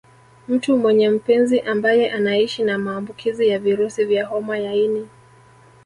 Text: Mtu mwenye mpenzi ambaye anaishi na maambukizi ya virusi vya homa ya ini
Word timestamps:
Mtu 0.47 0.77
mwenye 0.77 1.09
mpenzi 1.09 1.59
ambaye 1.59 2.11
anaishi 2.11 2.63
na 2.63 2.77
maambukizi 2.77 3.47
ya 3.47 3.59
virusi 3.59 4.05
vya 4.05 4.25
homa 4.25 4.57
ya 4.57 4.73
ini 4.75 5.07